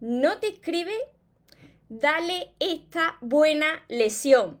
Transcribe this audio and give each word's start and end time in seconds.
no 0.00 0.38
te 0.38 0.48
escribe, 0.48 0.94
dale 1.88 2.52
esta 2.58 3.18
buena 3.20 3.84
lesión. 3.88 4.60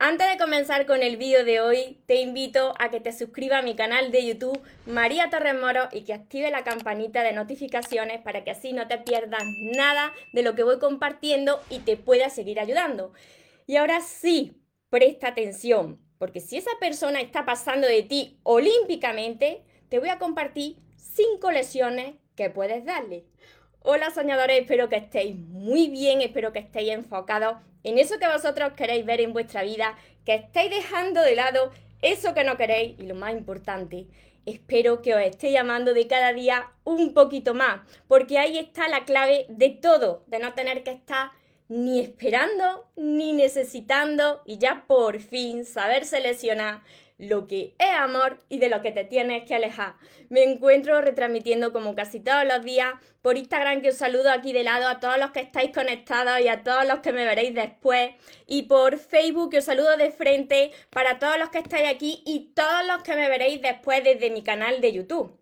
Antes 0.00 0.30
de 0.30 0.38
comenzar 0.38 0.86
con 0.86 1.02
el 1.02 1.16
vídeo 1.16 1.44
de 1.44 1.60
hoy, 1.60 2.00
te 2.06 2.20
invito 2.20 2.72
a 2.78 2.88
que 2.88 3.00
te 3.00 3.12
suscribas 3.12 3.58
a 3.58 3.62
mi 3.62 3.74
canal 3.74 4.12
de 4.12 4.24
YouTube 4.24 4.60
María 4.86 5.28
Torres 5.28 5.60
Moro 5.60 5.88
y 5.92 6.02
que 6.04 6.14
active 6.14 6.50
la 6.50 6.62
campanita 6.62 7.22
de 7.24 7.32
notificaciones 7.32 8.22
para 8.22 8.44
que 8.44 8.52
así 8.52 8.72
no 8.72 8.86
te 8.86 8.98
pierdas 8.98 9.42
nada 9.76 10.12
de 10.32 10.42
lo 10.42 10.54
que 10.54 10.62
voy 10.62 10.78
compartiendo 10.78 11.60
y 11.68 11.80
te 11.80 11.96
pueda 11.96 12.30
seguir 12.30 12.60
ayudando. 12.60 13.12
Y 13.66 13.76
ahora 13.76 14.00
sí, 14.00 14.62
presta 14.88 15.28
atención, 15.28 16.00
porque 16.16 16.40
si 16.40 16.56
esa 16.56 16.70
persona 16.80 17.20
está 17.20 17.44
pasando 17.44 17.88
de 17.88 18.04
ti 18.04 18.38
olímpicamente, 18.44 19.64
te 19.88 19.98
voy 19.98 20.10
a 20.10 20.18
compartir 20.18 20.76
cinco 20.96 21.50
lesiones 21.50 22.14
que 22.36 22.50
puedes 22.50 22.84
darle. 22.84 23.26
Hola 23.82 24.10
soñadores, 24.10 24.60
espero 24.60 24.88
que 24.88 24.96
estéis 24.96 25.36
muy 25.36 25.88
bien, 25.88 26.20
espero 26.20 26.52
que 26.52 26.58
estéis 26.58 26.90
enfocados 26.90 27.58
en 27.84 27.98
eso 27.98 28.18
que 28.18 28.26
vosotros 28.26 28.72
queréis 28.72 29.06
ver 29.06 29.20
en 29.20 29.32
vuestra 29.32 29.62
vida, 29.62 29.96
que 30.26 30.34
estéis 30.34 30.70
dejando 30.70 31.22
de 31.22 31.36
lado 31.36 31.70
eso 32.02 32.34
que 32.34 32.42
no 32.42 32.56
queréis 32.56 32.98
y 32.98 33.04
lo 33.06 33.14
más 33.14 33.32
importante, 33.34 34.08
espero 34.46 35.00
que 35.00 35.14
os 35.14 35.22
esté 35.22 35.52
llamando 35.52 35.94
de 35.94 36.08
cada 36.08 36.32
día 36.32 36.72
un 36.82 37.14
poquito 37.14 37.54
más, 37.54 37.80
porque 38.08 38.36
ahí 38.38 38.58
está 38.58 38.88
la 38.88 39.04
clave 39.04 39.46
de 39.48 39.70
todo, 39.70 40.24
de 40.26 40.40
no 40.40 40.54
tener 40.54 40.82
que 40.82 40.90
estar 40.90 41.30
ni 41.68 42.00
esperando 42.00 42.88
ni 42.96 43.32
necesitando 43.32 44.42
y 44.44 44.58
ya 44.58 44.86
por 44.88 45.20
fin 45.20 45.64
saber 45.64 46.04
seleccionar 46.04 46.82
lo 47.18 47.48
que 47.48 47.74
es 47.78 47.90
amor 47.90 48.38
y 48.48 48.58
de 48.58 48.68
lo 48.68 48.80
que 48.80 48.92
te 48.92 49.04
tienes 49.04 49.44
que 49.44 49.54
alejar. 49.54 49.96
Me 50.28 50.44
encuentro 50.44 51.00
retransmitiendo 51.00 51.72
como 51.72 51.94
casi 51.94 52.20
todos 52.20 52.44
los 52.44 52.64
días 52.64 52.94
por 53.22 53.36
Instagram 53.36 53.82
que 53.82 53.90
os 53.90 53.96
saludo 53.96 54.30
aquí 54.30 54.52
de 54.52 54.62
lado 54.62 54.86
a 54.88 55.00
todos 55.00 55.18
los 55.18 55.32
que 55.32 55.40
estáis 55.40 55.72
conectados 55.72 56.40
y 56.40 56.48
a 56.48 56.62
todos 56.62 56.86
los 56.86 57.00
que 57.00 57.12
me 57.12 57.24
veréis 57.24 57.54
después 57.54 58.12
y 58.46 58.62
por 58.62 58.98
Facebook 58.98 59.50
que 59.50 59.58
os 59.58 59.64
saludo 59.64 59.96
de 59.96 60.12
frente 60.12 60.72
para 60.90 61.18
todos 61.18 61.38
los 61.38 61.50
que 61.50 61.58
estáis 61.58 61.88
aquí 61.88 62.22
y 62.24 62.52
todos 62.54 62.86
los 62.86 63.02
que 63.02 63.16
me 63.16 63.28
veréis 63.28 63.60
después 63.60 64.02
desde 64.04 64.30
mi 64.30 64.42
canal 64.42 64.80
de 64.80 64.92
YouTube. 64.92 65.38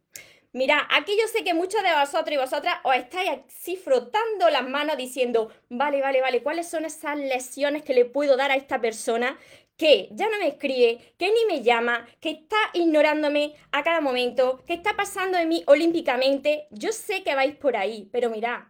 Mira, 0.56 0.88
aquí 0.90 1.12
yo 1.20 1.28
sé 1.28 1.44
que 1.44 1.52
muchos 1.52 1.82
de 1.82 1.92
vosotros 2.00 2.32
y 2.32 2.38
vosotras 2.38 2.76
os 2.82 2.96
estáis 2.96 3.28
así 3.46 3.76
frotando 3.76 4.48
las 4.48 4.66
manos 4.66 4.96
diciendo, 4.96 5.50
vale, 5.68 6.00
vale, 6.00 6.22
vale, 6.22 6.42
¿cuáles 6.42 6.66
son 6.66 6.86
esas 6.86 7.18
lesiones 7.18 7.82
que 7.82 7.92
le 7.92 8.06
puedo 8.06 8.38
dar 8.38 8.50
a 8.50 8.56
esta 8.56 8.80
persona 8.80 9.36
que 9.76 10.08
ya 10.12 10.28
no 10.28 10.38
me 10.38 10.48
escribe, 10.48 11.14
que 11.18 11.32
ni 11.32 11.44
me 11.46 11.62
llama, 11.62 12.06
que 12.20 12.30
está 12.30 12.56
ignorándome 12.72 13.54
a 13.72 13.82
cada 13.82 14.00
momento, 14.00 14.62
que 14.66 14.74
está 14.74 14.96
pasando 14.96 15.38
de 15.38 15.46
mí 15.46 15.62
olímpicamente. 15.66 16.66
Yo 16.70 16.92
sé 16.92 17.22
que 17.22 17.34
vais 17.34 17.56
por 17.56 17.76
ahí, 17.76 18.08
pero 18.12 18.30
mirad, 18.30 18.60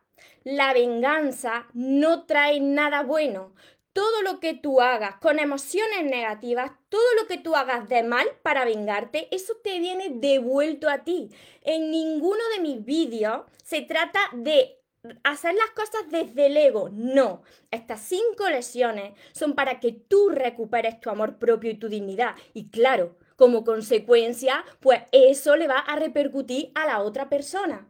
la 0.44 0.72
venganza 0.72 1.66
no 1.74 2.24
trae 2.26 2.60
nada 2.60 3.02
bueno. 3.02 3.54
Todo 3.92 4.20
lo 4.22 4.40
que 4.40 4.52
tú 4.52 4.82
hagas 4.82 5.16
con 5.16 5.38
emociones 5.38 6.04
negativas, 6.04 6.72
todo 6.90 7.14
lo 7.18 7.26
que 7.26 7.38
tú 7.38 7.56
hagas 7.56 7.88
de 7.88 8.02
mal 8.02 8.26
para 8.42 8.66
vengarte, 8.66 9.28
eso 9.34 9.54
te 9.64 9.78
viene 9.80 10.10
devuelto 10.10 10.90
a 10.90 11.02
ti. 11.02 11.30
En 11.62 11.90
ninguno 11.90 12.42
de 12.54 12.62
mis 12.62 12.84
vídeos 12.84 13.46
se 13.64 13.80
trata 13.80 14.20
de 14.34 14.78
hacer 15.24 15.54
las 15.54 15.70
cosas 15.70 16.10
desde 16.10 16.46
el 16.46 16.56
ego. 16.56 16.90
No, 16.92 17.42
estas 17.70 18.00
cinco 18.00 18.48
lesiones 18.48 19.12
son 19.32 19.54
para 19.54 19.80
que 19.80 19.92
tú 19.92 20.28
recuperes 20.28 21.00
tu 21.00 21.10
amor 21.10 21.38
propio 21.38 21.70
y 21.70 21.78
tu 21.78 21.88
dignidad. 21.88 22.34
Y 22.54 22.70
claro, 22.70 23.16
como 23.36 23.64
consecuencia, 23.64 24.64
pues 24.80 25.02
eso 25.12 25.56
le 25.56 25.68
va 25.68 25.78
a 25.78 25.96
repercutir 25.96 26.72
a 26.74 26.86
la 26.86 27.00
otra 27.00 27.28
persona. 27.28 27.88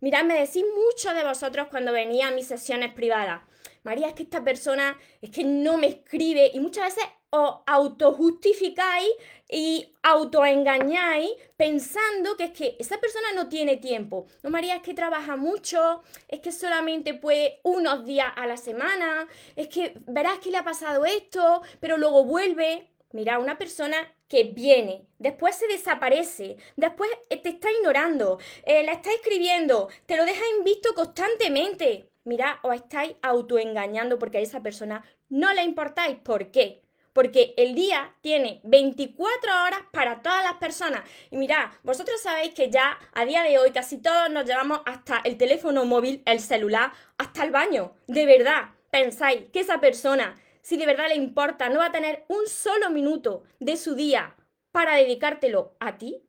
Mirad, 0.00 0.24
me 0.24 0.38
decís 0.38 0.64
mucho 0.76 1.12
de 1.14 1.24
vosotros 1.24 1.68
cuando 1.70 1.92
venía 1.92 2.28
a 2.28 2.32
mis 2.32 2.46
sesiones 2.46 2.92
privadas. 2.94 3.42
María, 3.82 4.08
es 4.08 4.14
que 4.14 4.22
esta 4.22 4.44
persona 4.44 4.96
es 5.20 5.30
que 5.30 5.44
no 5.44 5.78
me 5.78 5.88
escribe 5.88 6.50
y 6.54 6.60
muchas 6.60 6.94
veces 6.94 7.04
os 7.30 7.56
autojustificáis 7.66 9.10
y 9.48 9.94
autoengañáis 10.02 11.30
pensando 11.56 12.36
que 12.36 12.44
es 12.44 12.50
que 12.52 12.76
esa 12.78 12.98
persona 12.98 13.32
no 13.34 13.48
tiene 13.48 13.76
tiempo. 13.76 14.26
No, 14.42 14.50
María, 14.50 14.76
es 14.76 14.82
que 14.82 14.94
trabaja 14.94 15.36
mucho, 15.36 16.02
es 16.28 16.40
que 16.40 16.52
solamente 16.52 17.14
puede 17.14 17.60
unos 17.62 18.04
días 18.04 18.32
a 18.36 18.46
la 18.46 18.56
semana, 18.56 19.26
es 19.56 19.68
que 19.68 19.94
verás 20.06 20.38
que 20.38 20.50
le 20.50 20.58
ha 20.58 20.64
pasado 20.64 21.04
esto, 21.04 21.62
pero 21.80 21.96
luego 21.96 22.24
vuelve. 22.24 22.88
Mira, 23.12 23.38
una 23.38 23.56
persona 23.56 23.96
que 24.28 24.44
viene, 24.44 25.06
después 25.18 25.56
se 25.56 25.66
desaparece, 25.66 26.58
después 26.76 27.10
te 27.30 27.48
está 27.48 27.72
ignorando, 27.72 28.38
eh, 28.64 28.82
la 28.82 28.92
está 28.92 29.10
escribiendo, 29.12 29.88
te 30.04 30.16
lo 30.18 30.26
deja 30.26 30.42
invisto 30.58 30.94
constantemente. 30.94 32.10
Mira, 32.24 32.60
os 32.62 32.74
estáis 32.74 33.16
autoengañando 33.22 34.18
porque 34.18 34.36
a 34.36 34.40
esa 34.42 34.62
persona 34.62 35.02
no 35.30 35.54
le 35.54 35.62
importáis. 35.62 36.18
¿Por 36.18 36.50
qué? 36.50 36.82
Porque 37.18 37.52
el 37.56 37.74
día 37.74 38.14
tiene 38.20 38.60
24 38.62 39.64
horas 39.64 39.80
para 39.90 40.22
todas 40.22 40.44
las 40.44 40.54
personas. 40.54 41.02
Y 41.32 41.36
mirad, 41.36 41.68
vosotros 41.82 42.20
sabéis 42.20 42.54
que 42.54 42.70
ya 42.70 42.96
a 43.12 43.24
día 43.24 43.42
de 43.42 43.58
hoy 43.58 43.72
casi 43.72 43.98
todos 43.98 44.30
nos 44.30 44.44
llevamos 44.44 44.82
hasta 44.86 45.20
el 45.24 45.36
teléfono 45.36 45.84
móvil, 45.84 46.22
el 46.26 46.38
celular, 46.38 46.92
hasta 47.16 47.42
el 47.42 47.50
baño. 47.50 47.92
De 48.06 48.24
verdad, 48.24 48.68
pensáis 48.92 49.46
que 49.52 49.58
esa 49.58 49.80
persona, 49.80 50.40
si 50.62 50.76
de 50.76 50.86
verdad 50.86 51.08
le 51.08 51.16
importa, 51.16 51.68
no 51.68 51.80
va 51.80 51.86
a 51.86 51.90
tener 51.90 52.24
un 52.28 52.46
solo 52.46 52.88
minuto 52.88 53.42
de 53.58 53.76
su 53.76 53.96
día 53.96 54.36
para 54.70 54.94
dedicártelo 54.94 55.74
a 55.80 55.98
ti. 55.98 56.22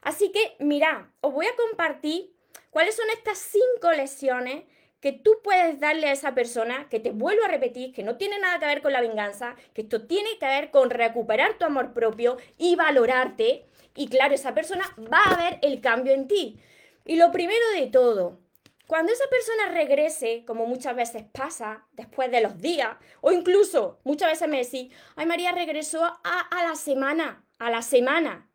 Así 0.00 0.32
que 0.32 0.56
mirad, 0.58 1.04
os 1.20 1.32
voy 1.32 1.46
a 1.46 1.54
compartir 1.54 2.34
cuáles 2.70 2.96
son 2.96 3.06
estas 3.16 3.38
cinco 3.38 3.92
lesiones 3.92 4.64
que 5.02 5.12
tú 5.12 5.40
puedes 5.42 5.80
darle 5.80 6.06
a 6.06 6.12
esa 6.12 6.32
persona, 6.32 6.86
que 6.88 7.00
te 7.00 7.10
vuelvo 7.10 7.44
a 7.44 7.48
repetir, 7.48 7.92
que 7.92 8.04
no 8.04 8.16
tiene 8.16 8.38
nada 8.38 8.60
que 8.60 8.66
ver 8.66 8.82
con 8.82 8.92
la 8.92 9.00
venganza, 9.00 9.56
que 9.74 9.82
esto 9.82 10.06
tiene 10.06 10.38
que 10.38 10.46
ver 10.46 10.70
con 10.70 10.90
recuperar 10.90 11.58
tu 11.58 11.64
amor 11.64 11.92
propio 11.92 12.36
y 12.56 12.76
valorarte. 12.76 13.66
Y 13.96 14.06
claro, 14.06 14.32
esa 14.32 14.54
persona 14.54 14.84
va 15.12 15.24
a 15.24 15.36
ver 15.36 15.58
el 15.62 15.80
cambio 15.80 16.14
en 16.14 16.28
ti. 16.28 16.60
Y 17.04 17.16
lo 17.16 17.32
primero 17.32 17.64
de 17.74 17.88
todo, 17.88 18.38
cuando 18.86 19.12
esa 19.12 19.24
persona 19.28 19.74
regrese, 19.74 20.44
como 20.46 20.66
muchas 20.66 20.94
veces 20.94 21.24
pasa 21.32 21.84
después 21.94 22.30
de 22.30 22.40
los 22.40 22.60
días, 22.60 22.96
o 23.22 23.32
incluso 23.32 23.98
muchas 24.04 24.30
veces 24.30 24.48
me 24.48 24.58
decís, 24.58 24.92
ay 25.16 25.26
María 25.26 25.50
regresó 25.50 26.04
a, 26.04 26.40
a 26.48 26.62
la 26.62 26.76
semana, 26.76 27.44
a 27.58 27.70
la 27.70 27.82
semana. 27.82 28.48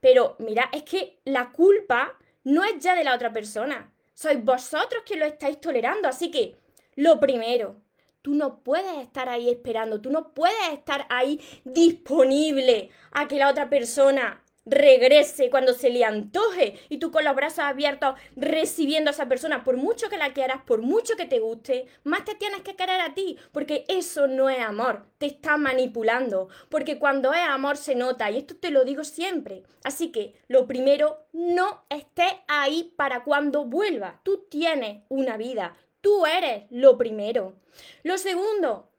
Pero 0.00 0.36
mira, 0.38 0.70
es 0.72 0.84
que 0.84 1.20
la 1.26 1.50
culpa 1.50 2.16
no 2.44 2.64
es 2.64 2.78
ya 2.78 2.94
de 2.94 3.04
la 3.04 3.14
otra 3.14 3.30
persona, 3.30 3.91
sois 4.22 4.42
vosotros 4.44 5.02
que 5.04 5.16
lo 5.16 5.26
estáis 5.26 5.60
tolerando. 5.60 6.08
Así 6.08 6.30
que, 6.30 6.56
lo 6.94 7.18
primero, 7.18 7.76
tú 8.22 8.34
no 8.34 8.62
puedes 8.62 8.98
estar 8.98 9.28
ahí 9.28 9.50
esperando, 9.50 10.00
tú 10.00 10.10
no 10.10 10.32
puedes 10.32 10.72
estar 10.72 11.06
ahí 11.10 11.40
disponible 11.64 12.90
a 13.10 13.26
que 13.26 13.38
la 13.38 13.50
otra 13.50 13.68
persona 13.68 14.41
regrese 14.64 15.50
cuando 15.50 15.74
se 15.74 15.90
le 15.90 16.04
antoje 16.04 16.78
y 16.88 16.98
tú 16.98 17.10
con 17.10 17.24
los 17.24 17.34
brazos 17.34 17.60
abiertos 17.60 18.14
recibiendo 18.36 19.10
a 19.10 19.12
esa 19.12 19.28
persona, 19.28 19.64
por 19.64 19.76
mucho 19.76 20.08
que 20.08 20.16
la 20.16 20.32
quieras, 20.32 20.62
por 20.66 20.82
mucho 20.82 21.16
que 21.16 21.26
te 21.26 21.40
guste, 21.40 21.86
más 22.04 22.24
te 22.24 22.34
tienes 22.34 22.62
que 22.62 22.76
querer 22.76 23.00
a 23.00 23.14
ti, 23.14 23.38
porque 23.52 23.84
eso 23.88 24.26
no 24.26 24.48
es 24.48 24.60
amor, 24.60 25.06
te 25.18 25.26
está 25.26 25.56
manipulando, 25.56 26.48
porque 26.68 26.98
cuando 26.98 27.32
es 27.32 27.42
amor 27.48 27.76
se 27.76 27.94
nota 27.94 28.30
y 28.30 28.38
esto 28.38 28.56
te 28.56 28.70
lo 28.70 28.84
digo 28.84 29.04
siempre. 29.04 29.62
Así 29.84 30.12
que 30.12 30.34
lo 30.48 30.66
primero, 30.66 31.26
no 31.32 31.84
estés 31.88 32.32
ahí 32.48 32.92
para 32.96 33.24
cuando 33.24 33.64
vuelva, 33.64 34.20
tú 34.22 34.46
tienes 34.48 35.02
una 35.08 35.36
vida, 35.36 35.76
tú 36.00 36.26
eres 36.26 36.64
lo 36.70 36.96
primero. 36.98 37.54
Lo 38.02 38.18
segundo, 38.18 38.91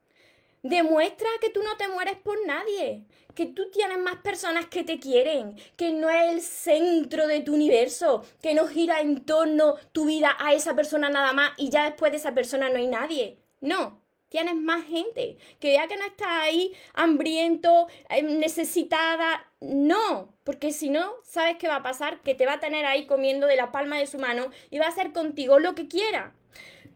Demuestra 0.64 1.28
que 1.42 1.50
tú 1.50 1.62
no 1.62 1.76
te 1.76 1.88
mueres 1.88 2.16
por 2.16 2.38
nadie, 2.46 3.04
que 3.34 3.44
tú 3.44 3.70
tienes 3.70 3.98
más 3.98 4.16
personas 4.22 4.64
que 4.64 4.82
te 4.82 4.98
quieren, 4.98 5.56
que 5.76 5.92
no 5.92 6.08
es 6.08 6.32
el 6.32 6.40
centro 6.40 7.26
de 7.26 7.40
tu 7.40 7.52
universo, 7.52 8.24
que 8.40 8.54
no 8.54 8.66
gira 8.66 9.02
en 9.02 9.26
torno 9.26 9.74
tu 9.92 10.06
vida 10.06 10.34
a 10.38 10.54
esa 10.54 10.74
persona 10.74 11.10
nada 11.10 11.34
más 11.34 11.52
y 11.58 11.68
ya 11.68 11.84
después 11.84 12.12
de 12.12 12.16
esa 12.16 12.32
persona 12.32 12.70
no 12.70 12.76
hay 12.76 12.86
nadie. 12.86 13.36
No, 13.60 14.00
tienes 14.30 14.54
más 14.54 14.86
gente, 14.86 15.36
que 15.60 15.68
vea 15.68 15.86
que 15.86 15.98
no 15.98 16.06
estás 16.06 16.28
ahí 16.30 16.72
hambriento, 16.94 17.86
eh, 18.08 18.22
necesitada. 18.22 19.46
No, 19.60 20.34
porque 20.44 20.72
si 20.72 20.88
no, 20.88 21.12
¿sabes 21.24 21.58
qué 21.58 21.68
va 21.68 21.76
a 21.76 21.82
pasar? 21.82 22.22
Que 22.22 22.34
te 22.34 22.46
va 22.46 22.54
a 22.54 22.60
tener 22.60 22.86
ahí 22.86 23.06
comiendo 23.06 23.46
de 23.46 23.56
la 23.56 23.70
palma 23.70 23.98
de 23.98 24.06
su 24.06 24.18
mano 24.18 24.48
y 24.70 24.78
va 24.78 24.86
a 24.86 24.88
hacer 24.88 25.12
contigo 25.12 25.58
lo 25.58 25.74
que 25.74 25.88
quiera. 25.88 26.34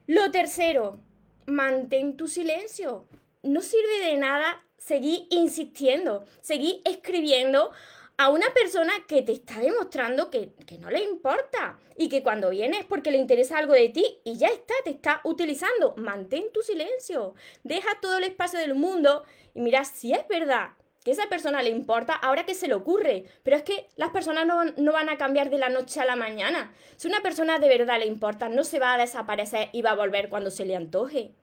Lo 0.06 0.31
tercero, 0.31 1.00
mantén 1.44 2.17
tu 2.17 2.29
silencio 2.29 3.06
no 3.49 3.62
sirve 3.62 4.06
de 4.06 4.17
nada 4.17 4.65
seguir 4.77 5.27
insistiendo, 5.31 6.25
seguir 6.41 6.81
escribiendo 6.85 7.73
a 8.17 8.31
una 8.31 8.47
persona 8.53 8.93
que 9.06 9.23
te 9.23 9.33
está 9.33 9.61
demostrando 9.61 10.29
que, 10.29 10.50
no 10.81 10.91
le 10.91 11.05
importa 11.05 11.79
y 11.97 12.09
que 12.09 12.23
cuando 12.23 12.50
viene 12.50 12.81
es 12.81 12.85
porque 12.85 13.12
le 13.12 13.19
interesa 13.19 13.59
algo 13.59 13.75
de 13.75 13.91
ti 13.91 14.19
y 14.25 14.37
ya 14.37 14.49
está, 14.49 14.75
te 14.85 14.91
está 14.91 15.21
utilizando. 15.25 15.95
Mantén 15.97 16.53
tu 16.53 16.62
silencio, 16.62 17.35
deja 17.62 17.89
todo 18.03 18.19
el 18.19 18.25
espacio 18.25 18.59
del 18.59 18.75
mundo 18.75 19.25
y 19.55 19.61
mira, 19.61 19.85
si 19.85 20.12
es 20.12 20.27
verdad 20.29 20.71
que 21.05 21.12
esa 21.12 21.29
persona 21.29 21.62
le 21.62 21.71
importa, 21.71 22.15
ahora 22.15 22.45
que 22.45 22.55
se 22.55 22.67
le 22.67 22.75
ocurre. 22.75 23.25
Pero 23.45 23.56
es 23.56 23.62
que 23.62 23.89
las 23.97 24.11
personas 24.11 24.47
no, 24.47 24.65
no, 24.65 24.93
van 24.93 25.09
a 25.09 25.17
cambiar 25.17 25.49
de 25.49 25.59
la 25.59 25.69
noche 25.69 26.00
a 26.00 26.05
la 26.05 26.17
mañana. 26.17 26.73
Si 26.97 27.06
una 27.06 27.23
persona 27.23 27.61
de 27.61 27.69
verdad 27.69 28.00
le 28.00 28.06
importa, 28.06 28.49
no 28.49 28.65
se 28.65 28.81
va 28.81 28.95
a 28.95 28.99
desaparecer 28.99 29.69
y 29.73 29.83
va 29.83 29.93
a 29.93 29.97
volver 29.97 30.29
cuando 30.29 30.50
se 30.50 30.67
le 30.67 30.75
antoje. 30.75 31.35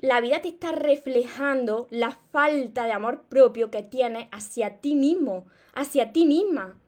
La 0.00 0.20
vida 0.20 0.42
te 0.42 0.48
está 0.48 0.72
reflejando 0.72 1.86
la 1.90 2.18
falta 2.32 2.84
de 2.84 2.92
amor 2.92 3.24
propio 3.28 3.70
que 3.70 3.82
tienes 3.82 4.28
hacia 4.32 4.80
ti 4.80 4.94
mismo, 4.94 5.46
hacia 5.74 6.12
ti 6.12 6.26
misma. 6.26 6.78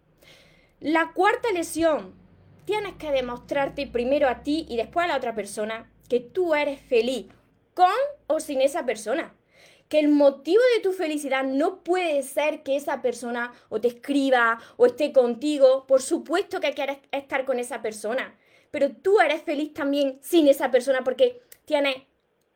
La 0.80 1.12
cuarta 1.14 1.50
lesión, 1.52 2.14
tienes 2.64 2.94
que 2.94 3.12
demostrarte 3.12 3.86
primero 3.86 4.28
a 4.28 4.42
ti 4.42 4.66
y 4.68 4.76
después 4.76 5.04
a 5.04 5.08
la 5.08 5.16
otra 5.16 5.34
persona 5.34 5.90
que 6.08 6.20
tú 6.20 6.54
eres 6.54 6.80
feliz, 6.80 7.26
con 7.74 7.88
o 8.26 8.40
sin 8.40 8.60
esa 8.60 8.84
persona 8.84 9.34
que 9.88 10.00
el 10.00 10.08
motivo 10.08 10.62
de 10.74 10.82
tu 10.82 10.92
felicidad 10.92 11.44
no 11.44 11.82
puede 11.82 12.22
ser 12.22 12.62
que 12.62 12.76
esa 12.76 13.02
persona 13.02 13.52
o 13.68 13.80
te 13.80 13.88
escriba 13.88 14.58
o 14.76 14.86
esté 14.86 15.12
contigo. 15.12 15.86
Por 15.86 16.02
supuesto 16.02 16.60
que 16.60 16.72
quieres 16.72 16.98
estar 17.12 17.44
con 17.44 17.58
esa 17.58 17.82
persona, 17.82 18.36
pero 18.70 18.90
tú 18.90 19.20
eres 19.20 19.42
feliz 19.42 19.72
también 19.74 20.18
sin 20.22 20.48
esa 20.48 20.70
persona 20.70 21.04
porque 21.04 21.40
tienes 21.64 21.96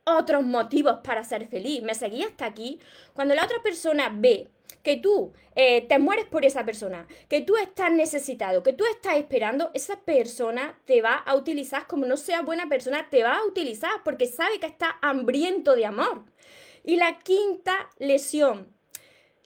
otros 0.05 0.45
motivos 0.45 0.99
para 1.05 1.25
ser 1.25 1.47
feliz. 1.49 1.83
¿Me 1.83 1.95
seguí 1.95 2.23
hasta 2.23 2.47
aquí? 2.47 2.81
Cuando 3.15 3.35
la 3.35 3.45
otra 3.45 3.63
persona 3.63 4.11
ve 4.15 4.49
que 4.83 4.97
tú 4.97 5.33
eh, 5.57 5.83
te 5.83 5.99
mueres 5.99 6.27
por 6.27 6.45
esa 6.45 6.65
persona, 6.65 7.07
que 7.29 7.41
tú 7.41 7.57
estás 7.57 7.93
necesitado, 7.93 8.63
que 8.63 8.73
tú 8.73 8.85
estás 8.87 9.17
esperando, 9.17 9.71
esa 9.75 10.01
persona 10.01 10.79
te 10.85 11.03
va 11.03 11.15
a 11.15 11.35
utilizar 11.35 11.87
como 11.87 12.07
no 12.07 12.17
sea 12.17 12.43
buena 12.43 12.69
persona, 12.69 13.09
te 13.11 13.23
va 13.23 13.37
a 13.37 13.45
utilizar 13.45 13.91
porque 14.05 14.27
sabe 14.27 14.59
que 14.59 14.67
está 14.67 14.97
hambriento 15.03 15.75
de 15.75 15.87
amor. 15.87 16.25
Y 16.85 16.97
la 16.97 17.19
quinta 17.19 17.91
lesión, 17.99 18.75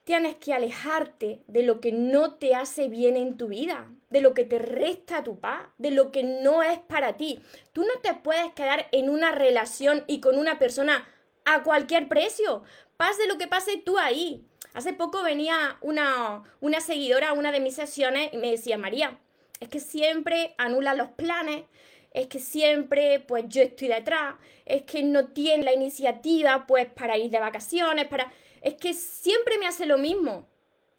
tienes 0.04 0.36
que 0.36 0.52
alejarte 0.52 1.42
de 1.46 1.62
lo 1.62 1.80
que 1.80 1.90
no 1.90 2.34
te 2.34 2.54
hace 2.54 2.88
bien 2.88 3.16
en 3.16 3.36
tu 3.36 3.48
vida, 3.48 3.90
de 4.14 4.20
lo 4.20 4.32
que 4.32 4.44
te 4.44 4.60
resta 4.60 5.24
tu 5.24 5.40
paz, 5.40 5.66
de 5.76 5.90
lo 5.90 6.12
que 6.12 6.22
no 6.22 6.62
es 6.62 6.78
para 6.78 7.16
ti. 7.16 7.40
Tú 7.72 7.82
no 7.82 8.00
te 8.00 8.14
puedes 8.14 8.52
quedar 8.52 8.86
en 8.92 9.10
una 9.10 9.32
relación 9.32 10.04
y 10.06 10.20
con 10.20 10.38
una 10.38 10.56
persona 10.56 11.04
a 11.44 11.64
cualquier 11.64 12.06
precio. 12.06 12.62
Pase 12.96 13.26
lo 13.26 13.38
que 13.38 13.48
pase 13.48 13.76
tú 13.76 13.98
ahí. 13.98 14.46
Hace 14.72 14.92
poco 14.92 15.24
venía 15.24 15.78
una, 15.80 16.44
una 16.60 16.80
seguidora 16.80 17.30
a 17.30 17.32
una 17.32 17.50
de 17.50 17.58
mis 17.58 17.74
sesiones 17.74 18.32
y 18.32 18.36
me 18.36 18.52
decía, 18.52 18.78
María, 18.78 19.18
es 19.58 19.68
que 19.68 19.80
siempre 19.80 20.54
anula 20.58 20.94
los 20.94 21.08
planes, 21.08 21.64
es 22.12 22.28
que 22.28 22.38
siempre 22.38 23.18
pues 23.18 23.46
yo 23.48 23.62
estoy 23.62 23.88
detrás, 23.88 24.36
es 24.64 24.82
que 24.82 25.02
no 25.02 25.26
tiene 25.26 25.64
la 25.64 25.74
iniciativa 25.74 26.68
pues 26.68 26.86
para 26.86 27.18
ir 27.18 27.32
de 27.32 27.40
vacaciones, 27.40 28.06
para... 28.06 28.32
Es 28.62 28.74
que 28.74 28.94
siempre 28.94 29.58
me 29.58 29.66
hace 29.66 29.86
lo 29.86 29.98
mismo. 29.98 30.46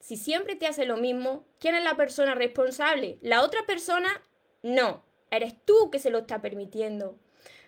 Si 0.05 0.17
siempre 0.17 0.55
te 0.55 0.67
hace 0.67 0.85
lo 0.85 0.97
mismo, 0.97 1.47
¿quién 1.57 1.73
es 1.73 1.83
la 1.83 1.95
persona 1.95 2.35
responsable? 2.35 3.17
¿La 3.23 3.41
otra 3.41 3.65
persona? 3.65 4.07
No, 4.61 5.03
eres 5.31 5.55
tú 5.65 5.89
que 5.89 5.97
se 5.97 6.11
lo 6.11 6.19
está 6.19 6.43
permitiendo. 6.43 7.17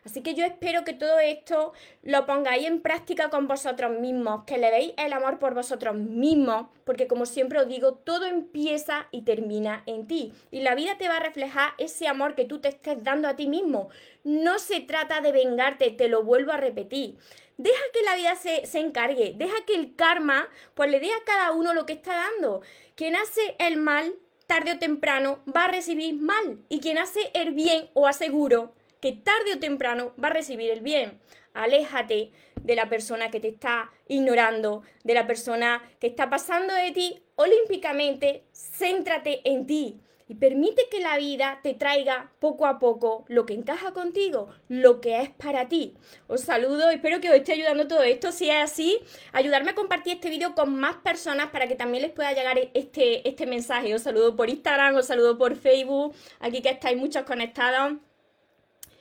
Así 0.05 0.21
que 0.21 0.35
yo 0.35 0.45
espero 0.45 0.83
que 0.83 0.93
todo 0.93 1.17
esto 1.17 1.73
lo 2.03 2.27
pongáis 2.27 2.67
en 2.67 2.81
práctica 2.83 3.31
con 3.31 3.47
vosotros 3.47 3.99
mismos, 3.99 4.43
que 4.45 4.59
le 4.59 4.69
deis 4.69 4.93
el 4.97 5.13
amor 5.13 5.39
por 5.39 5.55
vosotros 5.55 5.95
mismos, 5.95 6.67
porque 6.83 7.07
como 7.07 7.25
siempre 7.25 7.59
os 7.59 7.67
digo, 7.67 7.95
todo 7.95 8.27
empieza 8.27 9.07
y 9.09 9.23
termina 9.23 9.81
en 9.87 10.05
ti. 10.05 10.31
Y 10.51 10.61
la 10.61 10.75
vida 10.75 10.95
te 10.99 11.07
va 11.07 11.17
a 11.17 11.21
reflejar 11.21 11.71
ese 11.79 12.07
amor 12.07 12.35
que 12.35 12.45
tú 12.45 12.59
te 12.59 12.67
estés 12.67 13.03
dando 13.03 13.27
a 13.27 13.35
ti 13.35 13.47
mismo. 13.47 13.89
No 14.23 14.59
se 14.59 14.79
trata 14.81 15.21
de 15.21 15.31
vengarte, 15.31 15.89
te 15.89 16.07
lo 16.07 16.21
vuelvo 16.21 16.51
a 16.51 16.57
repetir. 16.57 17.17
Deja 17.57 17.81
que 17.91 18.03
la 18.03 18.15
vida 18.15 18.35
se, 18.35 18.65
se 18.67 18.79
encargue, 18.79 19.33
deja 19.35 19.65
que 19.65 19.73
el 19.73 19.95
karma 19.95 20.47
pues 20.75 20.91
le 20.91 20.99
dé 20.99 21.11
a 21.11 21.23
cada 21.25 21.51
uno 21.51 21.73
lo 21.73 21.85
que 21.87 21.93
está 21.93 22.15
dando. 22.15 22.61
Quien 22.95 23.15
hace 23.15 23.55
el 23.57 23.77
mal 23.77 24.13
tarde 24.45 24.73
o 24.73 24.79
temprano 24.79 25.39
va 25.53 25.65
a 25.65 25.71
recibir 25.71 26.15
mal 26.15 26.59
y 26.69 26.79
quien 26.79 26.97
hace 26.97 27.31
el 27.33 27.53
bien 27.53 27.89
o 27.93 28.07
aseguro 28.07 28.73
que 29.01 29.11
tarde 29.11 29.55
o 29.55 29.59
temprano 29.59 30.13
va 30.23 30.29
a 30.29 30.33
recibir 30.33 30.71
el 30.71 30.81
bien. 30.81 31.19
Aléjate 31.53 32.31
de 32.61 32.75
la 32.75 32.89
persona 32.89 33.31
que 33.31 33.39
te 33.39 33.47
está 33.47 33.91
ignorando, 34.07 34.83
de 35.03 35.13
la 35.15 35.25
persona 35.25 35.81
que 35.99 36.07
está 36.07 36.29
pasando 36.29 36.73
de 36.73 36.91
ti 36.91 37.23
olímpicamente, 37.35 38.43
céntrate 38.53 39.41
en 39.43 39.65
ti 39.65 39.99
y 40.29 40.35
permite 40.35 40.87
que 40.89 40.99
la 40.99 41.17
vida 41.17 41.59
te 41.63 41.73
traiga 41.73 42.31
poco 42.39 42.65
a 42.65 42.79
poco 42.79 43.23
lo 43.27 43.45
que 43.45 43.53
encaja 43.53 43.93
contigo, 43.93 44.49
lo 44.67 44.99
que 44.99 45.21
es 45.21 45.29
para 45.29 45.69
ti. 45.69 45.95
Os 46.27 46.41
saludo, 46.41 46.89
espero 46.89 47.21
que 47.21 47.29
os 47.29 47.35
esté 47.35 47.53
ayudando 47.53 47.87
todo 47.87 48.03
esto. 48.03 48.31
Si 48.31 48.49
es 48.49 48.63
así, 48.63 48.99
ayudarme 49.31 49.71
a 49.71 49.75
compartir 49.75 50.15
este 50.15 50.29
vídeo 50.29 50.53
con 50.53 50.75
más 50.75 50.97
personas 50.97 51.49
para 51.51 51.67
que 51.67 51.75
también 51.75 52.03
les 52.03 52.11
pueda 52.11 52.33
llegar 52.33 52.59
este, 52.73 53.27
este 53.27 53.45
mensaje. 53.45 53.95
Os 53.95 54.01
saludo 54.01 54.35
por 54.35 54.49
Instagram, 54.49 54.95
os 54.95 55.07
saludo 55.07 55.37
por 55.37 55.55
Facebook, 55.55 56.13
aquí 56.39 56.61
que 56.61 56.69
estáis 56.69 56.97
muchos 56.97 57.23
conectados. 57.23 57.93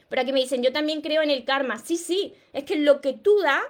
Pero 0.08 0.22
aquí 0.22 0.32
me 0.32 0.40
dicen, 0.40 0.62
yo 0.62 0.72
también 0.72 1.00
creo 1.00 1.22
en 1.22 1.30
el 1.30 1.44
karma. 1.44 1.78
Sí, 1.78 1.96
sí, 1.96 2.34
es 2.52 2.62
que 2.62 2.76
lo 2.76 3.00
que 3.00 3.12
tú 3.12 3.40
das 3.40 3.62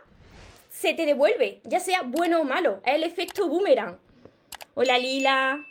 se 0.71 0.93
te 0.93 1.07
devuelve, 1.07 1.63
ya 1.65 1.81
sea 1.81 2.03
bueno 2.03 2.43
o 2.43 2.45
malo. 2.45 2.83
Es 2.85 2.97
el 2.97 3.05
efecto 3.05 3.49
boomerang. 3.49 3.99
Hola 4.75 4.99
Lila. 4.99 5.67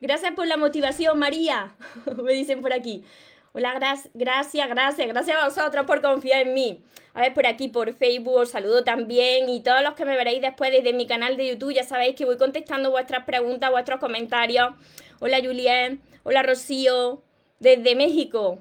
Gracias 0.00 0.32
por 0.32 0.46
la 0.46 0.56
motivación, 0.56 1.18
María. 1.18 1.74
me 2.22 2.32
dicen 2.32 2.60
por 2.60 2.72
aquí. 2.72 3.04
Hola, 3.52 3.74
gracias, 3.74 4.10
gracias, 4.14 4.68
gracias, 5.08 5.36
a 5.36 5.44
vosotros 5.44 5.86
por 5.86 6.02
confiar 6.02 6.46
en 6.46 6.54
mí. 6.54 6.80
A 7.14 7.22
ver, 7.22 7.34
por 7.34 7.46
aquí, 7.46 7.68
por 7.68 7.92
Facebook, 7.94 8.46
saludo 8.46 8.84
también. 8.84 9.48
Y 9.48 9.62
todos 9.62 9.82
los 9.82 9.94
que 9.94 10.04
me 10.04 10.16
veréis 10.16 10.40
después 10.40 10.70
desde 10.70 10.92
mi 10.92 11.06
canal 11.06 11.36
de 11.36 11.48
YouTube, 11.48 11.74
ya 11.74 11.82
sabéis 11.82 12.14
que 12.14 12.24
voy 12.24 12.36
contestando 12.36 12.90
vuestras 12.90 13.24
preguntas, 13.24 13.70
vuestros 13.70 13.98
comentarios. 13.98 14.70
Hola, 15.18 15.38
Julien. 15.42 16.00
Hola, 16.22 16.42
Rocío. 16.42 17.22
Desde 17.58 17.96
México. 17.96 18.60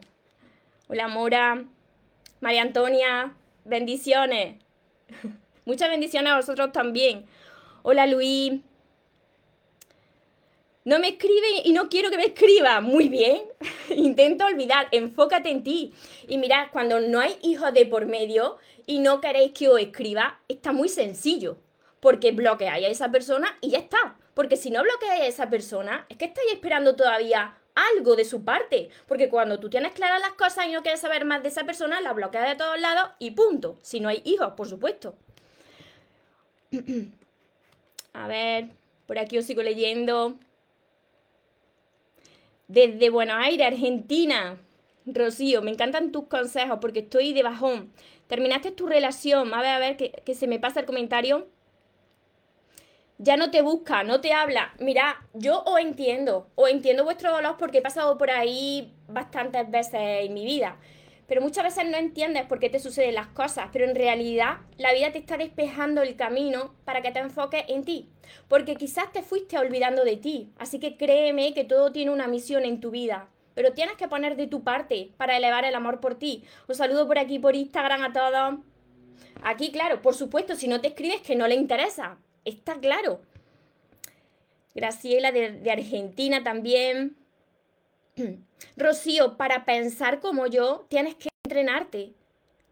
Hola 0.89 1.09
Mora, 1.09 1.65
María 2.39 2.61
Antonia, 2.61 3.33
bendiciones. 3.65 4.55
Muchas 5.65 5.89
bendiciones 5.89 6.31
a 6.31 6.37
vosotros 6.37 6.71
también. 6.71 7.25
Hola 7.83 8.07
Luis. 8.07 8.61
No 10.87 10.99
me 10.99 11.09
escribe 11.09 11.63
y 11.65 11.73
no 11.73 11.89
quiero 11.89 12.09
que 12.09 12.15
me 12.15 12.27
escriba. 12.27 12.79
Muy 12.79 13.09
bien. 13.09 13.41
Intenta 13.89 14.45
olvidar, 14.45 14.87
enfócate 14.91 15.49
en 15.49 15.61
ti. 15.61 15.93
Y 16.29 16.37
mirad, 16.37 16.67
cuando 16.71 17.01
no 17.01 17.19
hay 17.19 17.37
hijos 17.43 17.73
de 17.73 17.85
por 17.85 18.05
medio 18.05 18.57
y 18.85 18.99
no 18.99 19.19
queréis 19.19 19.51
que 19.51 19.67
os 19.67 19.81
escriba, 19.81 20.39
está 20.47 20.71
muy 20.71 20.87
sencillo. 20.87 21.57
Porque 21.99 22.31
bloqueáis 22.31 22.85
a 22.85 22.89
esa 22.89 23.11
persona 23.11 23.57
y 23.59 23.71
ya 23.71 23.79
está. 23.79 24.15
Porque 24.33 24.55
si 24.55 24.71
no 24.71 24.81
bloqueáis 24.81 25.23
a 25.23 25.27
esa 25.27 25.49
persona, 25.49 26.05
es 26.07 26.15
que 26.15 26.23
estáis 26.23 26.53
esperando 26.53 26.95
todavía 26.95 27.57
algo 27.75 28.15
de 28.15 28.23
su 28.23 28.45
parte. 28.45 28.87
Porque 29.07 29.27
cuando 29.27 29.59
tú 29.59 29.69
tienes 29.69 29.91
claras 29.91 30.21
las 30.21 30.35
cosas 30.35 30.67
y 30.67 30.71
no 30.71 30.83
quieres 30.83 31.01
saber 31.01 31.25
más 31.25 31.43
de 31.43 31.49
esa 31.49 31.65
persona, 31.65 31.99
la 31.99 32.13
bloqueas 32.13 32.47
de 32.47 32.55
todos 32.55 32.79
lados 32.79 33.09
y 33.19 33.31
punto. 33.31 33.77
Si 33.81 33.99
no 33.99 34.07
hay 34.07 34.21
hijos, 34.23 34.53
por 34.53 34.69
supuesto. 34.69 35.15
A 38.13 38.27
ver, 38.29 38.69
por 39.05 39.19
aquí 39.19 39.37
os 39.37 39.43
sigo 39.43 39.61
leyendo. 39.61 40.37
Desde 42.67 43.09
Buenos 43.09 43.37
Aires, 43.39 43.67
Argentina. 43.67 44.57
Rocío, 45.05 45.61
me 45.61 45.71
encantan 45.71 46.11
tus 46.11 46.27
consejos 46.27 46.79
porque 46.81 46.99
estoy 46.99 47.33
de 47.33 47.43
bajón. 47.43 47.93
Terminaste 48.27 48.71
tu 48.71 48.87
relación. 48.87 49.53
A 49.53 49.61
ver, 49.61 49.71
a 49.71 49.79
ver, 49.79 49.97
que, 49.97 50.35
se 50.35 50.47
me 50.47 50.59
pasa 50.59 50.81
el 50.81 50.85
comentario 50.85 51.47
ya 53.19 53.35
no 53.35 53.49
te 53.49 53.61
busca, 53.61 54.03
no 54.03 54.21
te 54.21 54.33
habla. 54.33 54.73
Mira, 54.79 55.25
yo 55.33 55.63
os 55.65 55.79
entiendo, 55.79 56.49
os 56.55 56.69
entiendo 56.69 57.03
vuestro 57.03 57.31
dolor 57.31 57.55
porque 57.57 57.79
he 57.79 57.81
pasado 57.81 58.17
por 58.17 58.29
ahí 58.29 58.93
bastantes 59.07 59.69
veces 59.71 59.99
en 59.99 60.33
mi 60.33 60.45
vida. 60.45 60.77
Pero 61.27 61.41
muchas 61.41 61.63
veces 61.63 61.85
no 61.89 61.97
entiendes 61.97 62.45
por 62.45 62.59
qué 62.59 62.69
te 62.69 62.79
suceden 62.79 63.15
las 63.15 63.27
cosas, 63.27 63.69
pero 63.73 63.85
en 63.85 63.95
realidad 63.95 64.59
la 64.77 64.93
vida 64.93 65.11
te 65.11 65.19
está 65.19 65.37
despejando 65.37 66.01
el 66.01 66.15
camino 66.15 66.73
para 66.85 67.01
que 67.01 67.11
te 67.11 67.19
enfoques 67.19 67.65
en 67.67 67.83
ti. 67.83 68.09
Porque 68.47 68.75
quizás 68.75 69.11
te 69.11 69.23
fuiste 69.23 69.57
olvidando 69.57 70.05
de 70.05 70.17
ti, 70.17 70.51
así 70.57 70.79
que 70.79 70.95
créeme 70.95 71.53
que 71.53 71.65
todo 71.65 71.91
tiene 71.91 72.11
una 72.11 72.27
misión 72.27 72.63
en 72.63 72.79
tu 72.79 72.91
vida. 72.91 73.27
Pero 73.55 73.73
tienes 73.73 73.97
que 73.97 74.07
poner 74.07 74.35
de 74.35 74.47
tu 74.47 74.63
parte 74.63 75.11
para 75.17 75.35
elevar 75.35 75.65
el 75.65 75.75
amor 75.75 75.99
por 75.99 76.15
ti. 76.15 76.43
Os 76.67 76.77
saludo 76.77 77.07
por 77.07 77.17
aquí, 77.17 77.39
por 77.39 77.55
Instagram 77.55 78.03
a 78.03 78.13
todos. 78.13 78.59
Aquí, 79.43 79.71
claro, 79.71 80.01
por 80.01 80.13
supuesto, 80.13 80.55
si 80.55 80.67
no 80.67 80.79
te 80.79 80.89
escribes 80.89 81.21
que 81.21 81.35
no 81.35 81.47
le 81.47 81.55
interesa. 81.55 82.17
Está 82.45 82.75
claro. 82.75 83.19
Graciela 84.75 85.31
de, 85.31 85.71
Argentina 85.71 86.43
también. 86.43 87.17
Rocío, 88.77 89.37
para 89.37 89.65
pensar 89.65 90.19
como 90.19 90.47
yo, 90.47 90.85
tienes 90.89 91.15
que 91.15 91.29
entrenarte. 91.45 92.13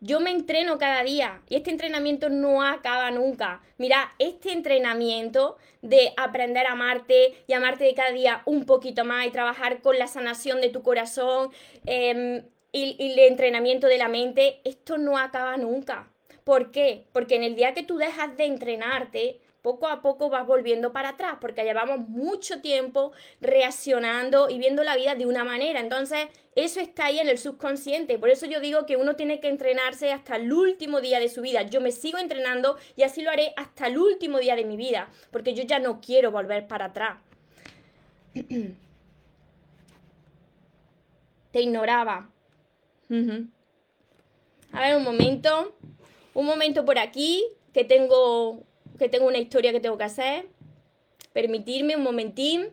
Yo 0.02 0.20
me 0.20 0.32
entreno 0.32 0.78
cada 0.78 1.04
día 1.04 1.42
y 1.50 1.56
este 1.56 1.72
entrenamiento 1.72 2.30
no 2.30 2.62
acaba 2.62 3.10
nunca. 3.12 3.62
Mira, 3.78 4.14
este 4.20 4.52
entrenamiento 4.52 5.58
de 5.82 6.14
aprender 6.18 6.68
a 6.68 6.74
amarte 6.74 7.34
y 7.48 7.54
amarte 7.54 7.86
de 7.86 7.96
cada 7.96 8.12
día 8.12 8.42
un 8.46 8.66
poquito 8.66 9.06
más 9.06 9.26
y 9.26 9.32
trabajar 9.32 9.82
con 9.82 9.98
la 9.98 10.08
sanación 10.08 10.62
de 10.62 10.70
tu 10.70 10.84
corazón 10.84 11.50
em, 11.86 12.44
y, 12.72 12.96
y 13.00 13.14
el 13.14 13.20
entrenamiento 13.20 13.88
de 13.88 13.98
la 13.98 14.10
mente, 14.10 14.60
esto 14.64 14.98
no 14.98 15.18
acaba 15.18 15.56
nunca. 15.58 16.12
¿Por 16.44 16.72
qué? 16.72 17.06
Porque 17.12 17.36
en 17.36 17.44
el 17.44 17.56
día 17.56 17.74
que 17.74 17.82
tú 17.82 17.98
dejas 17.98 18.36
de 18.38 18.46
entrenarte, 18.46 19.40
poco 19.66 19.88
a 19.88 20.04
poco 20.04 20.30
vas 20.30 20.46
volviendo 20.46 20.94
para 20.94 21.10
atrás, 21.10 21.38
porque 21.42 21.64
llevamos 21.64 22.08
mucho 22.08 22.62
tiempo 22.62 23.14
reaccionando 23.42 24.48
y 24.48 24.60
viendo 24.60 24.84
la 24.84 24.96
vida 24.96 25.16
de 25.16 25.26
una 25.26 25.44
manera. 25.44 25.80
Entonces, 25.80 26.28
eso 26.54 26.80
está 26.80 27.06
ahí 27.06 27.18
en 27.18 27.28
el 27.30 27.40
subconsciente. 27.40 28.20
Por 28.20 28.30
eso 28.30 28.46
yo 28.46 28.60
digo 28.60 28.86
que 28.86 28.96
uno 28.96 29.16
tiene 29.16 29.40
que 29.40 29.48
entrenarse 29.50 30.12
hasta 30.12 30.36
el 30.36 30.54
último 30.54 31.02
día 31.02 31.20
de 31.20 31.30
su 31.30 31.42
vida. 31.42 31.64
Yo 31.64 31.82
me 31.82 31.92
sigo 31.92 32.20
entrenando 32.20 32.78
y 32.96 33.02
así 33.02 33.24
lo 33.24 33.32
haré 33.32 33.54
hasta 33.58 33.88
el 33.88 33.98
último 33.98 34.38
día 34.38 34.56
de 34.56 34.66
mi 34.66 34.78
vida, 34.78 35.10
porque 35.32 35.56
yo 35.56 35.64
ya 35.64 35.80
no 35.80 36.00
quiero 36.00 36.30
volver 36.30 36.68
para 36.68 36.86
atrás. 36.86 37.18
Te 41.52 41.60
ignoraba. 41.60 42.30
A 44.72 44.80
ver, 44.80 44.96
un 44.96 45.04
momento. 45.04 45.76
Un 46.36 46.46
momento 46.46 46.86
por 46.86 47.00
aquí, 47.00 47.44
que 47.74 47.84
tengo 47.84 48.64
que 48.98 49.10
tengo 49.10 49.28
una 49.28 49.38
historia 49.38 49.72
que 49.72 49.80
tengo 49.80 49.98
que 49.98 50.04
hacer. 50.04 50.48
Permitirme 51.34 51.96
un 51.96 52.04
momentín. 52.04 52.70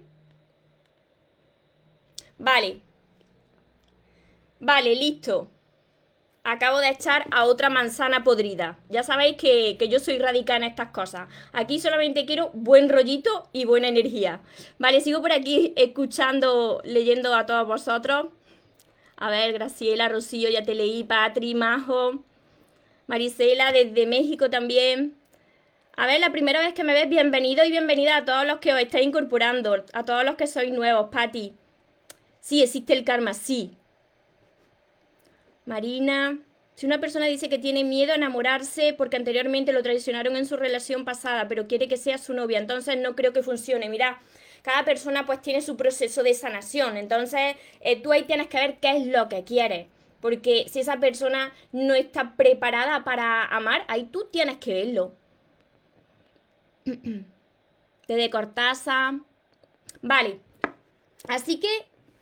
Vale. 2.39 2.81
Vale, 4.61 4.95
listo. 4.95 5.49
Acabo 6.45 6.79
de 6.79 6.89
echar 6.89 7.27
a 7.31 7.45
otra 7.45 7.71
manzana 7.71 8.25
podrida. 8.25 8.79
Ya 8.89 9.05
sabéis 9.05 9.37
que, 9.37 9.77
que, 9.79 9.89
yo 9.89 10.01
soy 10.01 10.19
radical 10.19 10.63
en 10.63 10.71
estas 10.71 10.89
cosas. 10.91 11.29
Aquí 11.53 11.79
solamente 11.79 12.27
quiero 12.27 12.51
buen 12.53 12.89
rollito 12.89 13.49
y 13.53 13.65
buena 13.65 13.89
energía. 13.89 14.41
Vale, 14.79 15.01
sigo 15.01 15.21
por 15.21 15.33
aquí 15.33 15.73
escuchando, 15.77 16.81
leyendo 16.85 17.35
a 17.35 17.47
todos 17.47 17.67
vosotros. 17.67 18.27
A 19.17 19.31
ver, 19.31 19.53
Graciela, 19.53 20.09
Rocío, 20.09 20.51
ya 20.51 20.65
te 20.65 20.75
leí, 20.75 21.05
Patri, 21.05 21.55
Majo, 21.55 22.25
Marisela 23.07 23.71
desde 23.71 24.07
México 24.07 24.51
también. 24.51 25.22
A 25.95 26.07
ver, 26.07 26.21
la 26.21 26.33
primera 26.33 26.61
vez 26.61 26.73
que 26.73 26.85
me 26.85 26.95
ves, 26.95 27.09
bienvenido 27.09 27.65
y 27.65 27.71
bienvenida 27.71 28.17
a 28.17 28.25
todos 28.25 28.47
los 28.47 28.59
que 28.61 28.73
os 28.73 28.81
estáis 28.81 29.07
incorporando, 29.07 29.85
a 29.93 30.05
todos 30.05 30.25
los 30.25 30.37
que 30.37 30.47
sois 30.47 30.73
nuevos, 30.73 31.11
Patti. 31.11 31.55
Sí, 32.41 32.63
existe 32.63 32.95
el 32.95 33.05
karma, 33.05 33.35
sí. 33.35 33.77
Marina, 35.67 36.39
si 36.75 36.87
una 36.87 36.99
persona 36.99 37.27
dice 37.27 37.51
que 37.51 37.59
tiene 37.59 37.85
miedo 37.85 38.13
a 38.13 38.17
enamorarse 38.17 38.95
porque 38.95 39.17
anteriormente 39.17 39.73
lo 39.75 39.83
traicionaron 39.83 40.37
en 40.37 40.47
su 40.47 40.57
relación 40.57 41.05
pasada, 41.05 41.47
pero 41.47 41.69
quiere 41.69 41.89
que 41.89 41.99
sea 41.99 42.17
su 42.17 42.33
novia, 42.33 42.59
entonces 42.59 42.97
no 42.97 43.15
creo 43.15 43.35
que 43.35 43.43
funcione. 43.43 43.91
Mira, 43.91 44.23
cada 44.63 44.85
persona 44.87 45.27
pues 45.27 45.43
tiene 45.43 45.61
su 45.61 45.77
proceso 45.77 46.23
de 46.23 46.33
sanación, 46.33 46.97
entonces 46.97 47.55
eh, 47.81 48.01
tú 48.01 48.13
ahí 48.13 48.23
tienes 48.23 48.49
que 48.49 48.57
ver 48.57 48.79
qué 48.81 48.97
es 48.97 49.07
lo 49.07 49.29
que 49.29 49.45
quieres. 49.45 49.89
Porque 50.21 50.67
si 50.71 50.81
esa 50.81 50.99
persona 51.01 51.53
no 51.71 51.95
está 51.95 52.35
preparada 52.35 53.05
para 53.05 53.45
amar, 53.45 53.85
ahí 53.89 54.05
tú 54.05 54.29
tienes 54.33 54.57
que 54.57 54.73
verlo. 54.73 55.22
de 58.09 58.31
Cortázar. 58.31 59.15
Vale. 60.01 60.41
Así 61.29 61.61
que 61.61 61.69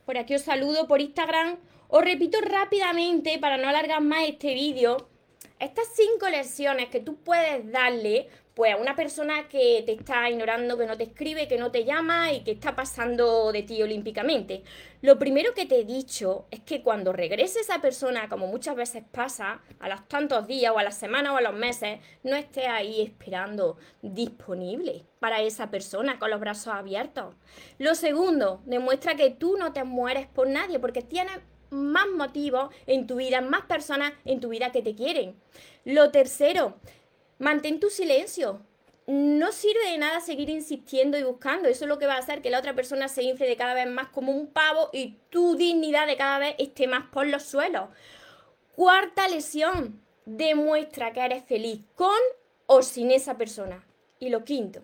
por 0.05 0.19
aquí 0.19 0.35
os 0.35 0.43
saludo 0.43 0.87
por 0.87 1.00
Instagram. 1.00 1.57
Os 1.88 2.02
repito 2.02 2.38
rápidamente 2.40 3.38
para 3.38 3.57
no 3.57 3.69
alargar 3.69 4.00
más 4.00 4.29
este 4.29 4.55
vídeo. 4.55 5.09
Estas 5.59 5.88
cinco 5.95 6.29
lecciones 6.29 6.88
que 6.88 7.00
tú 7.00 7.17
puedes 7.17 7.71
darle 7.71 8.29
pues 8.61 8.75
a 8.75 8.76
una 8.76 8.95
persona 8.95 9.49
que 9.49 9.83
te 9.87 9.93
está 9.93 10.29
ignorando, 10.29 10.76
que 10.76 10.85
no 10.85 10.95
te 10.95 11.05
escribe, 11.05 11.49
que 11.49 11.57
no 11.57 11.71
te 11.71 11.87
llama 11.87 12.31
y 12.31 12.40
que 12.40 12.50
está 12.50 12.76
pasando 12.76 13.52
de 13.52 13.62
ti 13.62 13.83
olímpicamente. 13.83 14.64
Lo 15.00 15.19
primero 15.19 15.55
que 15.55 15.64
te 15.64 15.81
he 15.81 15.85
dicho 15.87 16.45
es 16.50 16.61
que 16.61 16.83
cuando 16.83 17.14
regrese 17.14 17.61
esa 17.61 17.81
persona, 17.81 18.29
como 18.29 18.49
muchas 18.49 18.76
veces 18.76 19.02
pasa, 19.11 19.62
a 19.79 19.88
los 19.88 20.07
tantos 20.09 20.47
días 20.47 20.75
o 20.75 20.79
a 20.79 20.83
las 20.83 20.99
semanas 20.99 21.33
o 21.33 21.38
a 21.38 21.40
los 21.40 21.55
meses, 21.55 22.00
no 22.23 22.37
esté 22.37 22.67
ahí 22.67 23.00
esperando 23.00 23.79
disponible 24.02 25.07
para 25.21 25.40
esa 25.40 25.71
persona 25.71 26.19
con 26.19 26.29
los 26.29 26.38
brazos 26.38 26.75
abiertos. 26.75 27.35
Lo 27.79 27.95
segundo, 27.95 28.61
demuestra 28.67 29.14
que 29.14 29.31
tú 29.31 29.57
no 29.57 29.73
te 29.73 29.85
mueres 29.85 30.26
por 30.26 30.47
nadie 30.49 30.79
porque 30.79 31.00
tienes 31.00 31.38
más 31.71 32.09
motivos 32.09 32.75
en 32.87 33.07
tu 33.07 33.17
vida, 33.17 33.40
más 33.40 33.62
personas 33.62 34.12
en 34.26 34.40
tu 34.40 34.50
vida 34.50 34.71
que 34.71 34.83
te 34.83 34.95
quieren. 34.95 35.35
Lo 35.85 36.11
tercero, 36.11 36.75
mantén 37.41 37.81
tu 37.81 37.91
silencio. 37.91 38.61
No 39.07 39.51
sirve 39.51 39.91
de 39.91 39.99
nada 39.99 40.21
seguir 40.21 40.51
insistiendo 40.51 41.19
y 41.19 41.25
buscando. 41.25 41.69
Eso 41.69 41.85
es 41.85 41.89
lo 41.89 41.99
que 41.99 42.07
va 42.07 42.15
a 42.15 42.19
hacer 42.19 42.43
que 42.43 42.51
la 42.51 42.61
otra 42.61 42.75
persona 42.75 43.09
se 43.09 43.25
infle 43.25 43.49
de 43.49 43.57
cada 43.57 43.75
vez 43.75 43.89
más 43.89 44.09
como 44.11 44.31
un 44.31 44.47
pavo 44.47 44.91
y 44.93 45.17
tu 45.31 45.57
dignidad 45.57 46.07
de 46.07 46.17
cada 46.17 46.39
vez 46.39 46.55
esté 46.59 46.87
más 46.87 47.09
por 47.11 47.27
los 47.27 47.43
suelos. 47.43 47.89
Cuarta 48.77 49.27
lesión. 49.27 50.01
Demuestra 50.27 51.13
que 51.13 51.21
eres 51.25 51.45
feliz 51.45 51.81
con 51.97 52.21
o 52.67 52.83
sin 52.83 53.11
esa 53.11 53.37
persona. 53.37 53.85
Y 54.21 54.29
lo 54.29 54.45
quinto. 54.45 54.83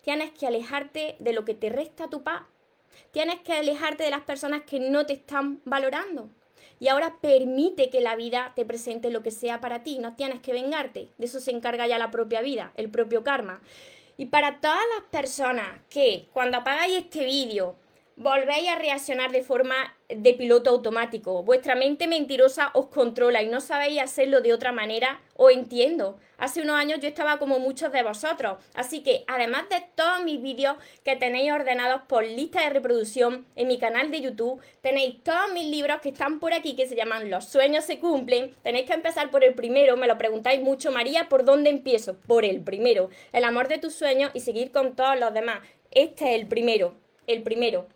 Tienes 0.00 0.32
que 0.32 0.46
alejarte 0.46 1.16
de 1.20 1.32
lo 1.32 1.44
que 1.44 1.54
te 1.54 1.68
resta 1.68 2.08
tu 2.08 2.24
paz. 2.24 2.42
Tienes 3.12 3.40
que 3.42 3.52
alejarte 3.52 4.02
de 4.02 4.10
las 4.10 4.22
personas 4.22 4.62
que 4.62 4.80
no 4.80 5.06
te 5.06 5.12
están 5.12 5.60
valorando 5.64 6.30
y 6.78 6.88
ahora 6.88 7.18
permite 7.20 7.90
que 7.90 8.00
la 8.00 8.16
vida 8.16 8.52
te 8.54 8.64
presente 8.64 9.10
lo 9.10 9.22
que 9.22 9.30
sea 9.30 9.60
para 9.60 9.82
ti, 9.82 9.98
no 9.98 10.14
tienes 10.14 10.40
que 10.40 10.52
vengarte, 10.52 11.08
de 11.16 11.26
eso 11.26 11.40
se 11.40 11.50
encarga 11.50 11.86
ya 11.86 11.98
la 11.98 12.10
propia 12.10 12.42
vida, 12.42 12.72
el 12.76 12.90
propio 12.90 13.24
karma. 13.24 13.60
Y 14.18 14.26
para 14.26 14.60
todas 14.60 14.80
las 14.94 15.04
personas 15.10 15.66
que 15.90 16.28
cuando 16.32 16.58
apagáis 16.58 16.96
este 16.96 17.24
vídeo 17.24 17.76
volvéis 18.16 18.68
a 18.68 18.76
reaccionar 18.76 19.30
de 19.30 19.42
forma 19.42 19.94
de 20.08 20.32
piloto 20.32 20.70
automático. 20.70 21.42
Vuestra 21.42 21.74
mente 21.74 22.06
mentirosa 22.06 22.70
os 22.72 22.86
controla 22.86 23.42
y 23.42 23.48
no 23.48 23.60
sabéis 23.60 24.00
hacerlo 24.00 24.40
de 24.40 24.54
otra 24.54 24.72
manera, 24.72 25.20
os 25.34 25.52
entiendo. 25.52 26.18
Hace 26.38 26.62
unos 26.62 26.76
años 26.76 27.00
yo 27.00 27.08
estaba 27.08 27.38
como 27.38 27.58
muchos 27.58 27.92
de 27.92 28.02
vosotros. 28.02 28.58
Así 28.74 29.02
que 29.02 29.24
además 29.26 29.68
de 29.68 29.84
todos 29.94 30.22
mis 30.24 30.40
vídeos 30.40 30.76
que 31.04 31.16
tenéis 31.16 31.52
ordenados 31.52 32.02
por 32.08 32.24
lista 32.24 32.62
de 32.62 32.70
reproducción 32.70 33.46
en 33.54 33.68
mi 33.68 33.78
canal 33.78 34.10
de 34.10 34.22
YouTube, 34.22 34.62
tenéis 34.80 35.22
todos 35.22 35.52
mis 35.52 35.66
libros 35.66 36.00
que 36.00 36.08
están 36.08 36.40
por 36.40 36.54
aquí 36.54 36.74
que 36.74 36.86
se 36.86 36.96
llaman 36.96 37.30
Los 37.30 37.44
sueños 37.44 37.84
se 37.84 37.98
cumplen. 37.98 38.54
Tenéis 38.62 38.86
que 38.86 38.94
empezar 38.94 39.30
por 39.30 39.44
el 39.44 39.54
primero, 39.54 39.96
me 39.98 40.06
lo 40.06 40.16
preguntáis 40.16 40.62
mucho, 40.62 40.90
María, 40.90 41.28
¿por 41.28 41.44
dónde 41.44 41.68
empiezo? 41.68 42.16
Por 42.26 42.46
el 42.46 42.62
primero, 42.62 43.10
el 43.32 43.44
amor 43.44 43.68
de 43.68 43.78
tus 43.78 43.94
sueños 43.94 44.30
y 44.32 44.40
seguir 44.40 44.72
con 44.72 44.96
todos 44.96 45.20
los 45.20 45.34
demás. 45.34 45.60
Este 45.90 46.34
es 46.34 46.40
el 46.40 46.46
primero, 46.46 46.94
el 47.26 47.42
primero. 47.42 47.88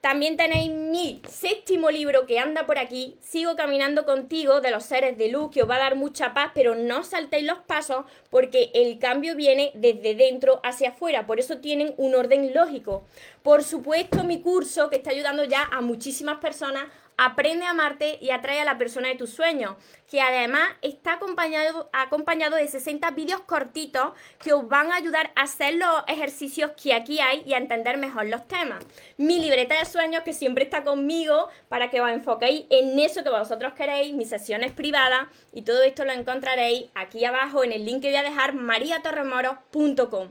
También 0.00 0.36
tenéis 0.36 0.70
mi 0.70 1.20
séptimo 1.28 1.90
libro 1.90 2.26
que 2.26 2.38
anda 2.38 2.66
por 2.66 2.78
aquí, 2.78 3.16
Sigo 3.20 3.56
caminando 3.56 4.04
contigo, 4.04 4.60
de 4.60 4.70
los 4.70 4.84
seres 4.84 5.18
de 5.18 5.28
luz, 5.28 5.50
que 5.50 5.62
os 5.62 5.70
va 5.70 5.76
a 5.76 5.80
dar 5.80 5.96
mucha 5.96 6.32
paz, 6.32 6.52
pero 6.54 6.74
no 6.74 7.02
saltéis 7.02 7.44
los 7.44 7.58
pasos 7.58 8.04
porque 8.30 8.70
el 8.74 8.98
cambio 8.98 9.34
viene 9.34 9.72
desde 9.74 10.14
dentro 10.14 10.60
hacia 10.62 10.90
afuera, 10.90 11.26
por 11.26 11.40
eso 11.40 11.58
tienen 11.58 11.94
un 11.96 12.14
orden 12.14 12.54
lógico. 12.54 13.04
Por 13.46 13.62
supuesto, 13.62 14.24
mi 14.24 14.42
curso 14.42 14.90
que 14.90 14.96
está 14.96 15.10
ayudando 15.10 15.44
ya 15.44 15.68
a 15.70 15.80
muchísimas 15.80 16.38
personas 16.38 16.86
Aprende 17.18 17.64
a 17.64 17.70
amarte 17.70 18.18
y 18.20 18.28
atrae 18.28 18.60
a 18.60 18.66
la 18.66 18.76
persona 18.76 19.08
de 19.08 19.14
tus 19.14 19.30
sueños, 19.30 19.76
que 20.10 20.20
además 20.20 20.68
está 20.82 21.14
acompañado, 21.14 21.88
acompañado 21.94 22.56
de 22.56 22.68
60 22.68 23.10
vídeos 23.12 23.40
cortitos 23.40 24.12
que 24.38 24.52
os 24.52 24.68
van 24.68 24.92
a 24.92 24.96
ayudar 24.96 25.32
a 25.34 25.44
hacer 25.44 25.76
los 25.76 26.04
ejercicios 26.08 26.72
que 26.72 26.92
aquí 26.92 27.18
hay 27.20 27.42
y 27.46 27.54
a 27.54 27.56
entender 27.56 27.96
mejor 27.96 28.26
los 28.26 28.46
temas. 28.46 28.84
Mi 29.16 29.40
libreta 29.40 29.78
de 29.78 29.86
sueños 29.86 30.24
que 30.24 30.34
siempre 30.34 30.64
está 30.64 30.84
conmigo 30.84 31.48
para 31.70 31.88
que 31.88 32.02
os 32.02 32.10
enfoquéis 32.10 32.66
en 32.68 32.98
eso 32.98 33.24
que 33.24 33.30
vosotros 33.30 33.72
queréis, 33.72 34.12
mis 34.12 34.28
sesiones 34.28 34.72
privadas 34.72 35.26
y 35.54 35.62
todo 35.62 35.82
esto 35.84 36.04
lo 36.04 36.12
encontraréis 36.12 36.90
aquí 36.94 37.24
abajo 37.24 37.64
en 37.64 37.72
el 37.72 37.86
link 37.86 38.02
que 38.02 38.08
voy 38.08 38.16
a 38.16 38.24
dejar 38.24 38.52
mariatorremoros.com. 38.52 40.28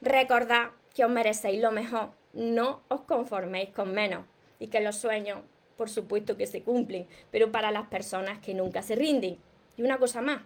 Recordad 0.00 0.70
que 0.92 1.04
os 1.04 1.10
merecéis 1.10 1.60
lo 1.60 1.72
mejor, 1.72 2.10
no 2.32 2.82
os 2.88 3.02
conforméis 3.02 3.70
con 3.70 3.92
menos 3.92 4.24
y 4.58 4.68
que 4.68 4.80
los 4.80 4.96
sueños 4.96 5.38
por 5.76 5.90
supuesto 5.90 6.36
que 6.36 6.46
se 6.46 6.62
cumplen, 6.62 7.08
pero 7.30 7.50
para 7.50 7.72
las 7.72 7.88
personas 7.88 8.38
que 8.38 8.54
nunca 8.54 8.82
se 8.82 8.94
rinden. 8.94 9.36
Y 9.76 9.82
una 9.82 9.98
cosa 9.98 10.20
más, 10.20 10.42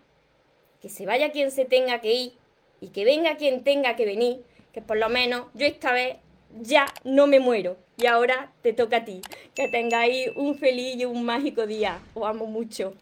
que 0.80 0.88
se 0.88 1.04
vaya 1.04 1.30
quien 1.30 1.50
se 1.50 1.64
tenga 1.64 2.00
que 2.00 2.12
ir 2.14 2.32
y 2.80 2.88
que 2.88 3.04
venga 3.04 3.36
quien 3.36 3.62
tenga 3.62 3.96
que 3.96 4.06
venir, 4.06 4.42
que 4.72 4.80
por 4.80 4.96
lo 4.96 5.08
menos 5.08 5.46
yo 5.52 5.66
esta 5.66 5.92
vez 5.92 6.16
ya 6.60 6.86
no 7.04 7.26
me 7.26 7.40
muero. 7.40 7.76
Y 7.98 8.06
ahora 8.06 8.52
te 8.62 8.72
toca 8.72 8.98
a 8.98 9.04
ti. 9.04 9.20
Que 9.54 9.68
tengáis 9.68 10.30
un 10.36 10.56
feliz 10.56 10.96
y 10.96 11.04
un 11.04 11.24
mágico 11.24 11.66
día. 11.66 12.00
Os 12.14 12.26
amo 12.26 12.46
mucho. 12.46 12.94